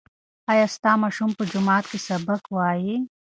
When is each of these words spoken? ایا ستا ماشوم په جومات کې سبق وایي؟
ایا 0.51 0.65
ستا 0.75 0.91
ماشوم 1.03 1.29
په 1.37 1.43
جومات 1.51 1.83
کې 1.91 1.99
سبق 2.07 2.41
وایي؟ 2.55 2.95